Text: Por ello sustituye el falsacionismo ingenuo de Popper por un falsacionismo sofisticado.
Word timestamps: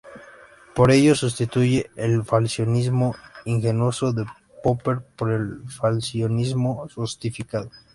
Por 0.73 0.89
ello 0.89 1.13
sustituye 1.13 1.91
el 1.95 2.23
falsacionismo 2.25 3.15
ingenuo 3.45 3.91
de 4.11 4.25
Popper 4.63 5.01
por 5.15 5.27
un 5.29 5.69
falsacionismo 5.69 6.89
sofisticado. 6.89 7.69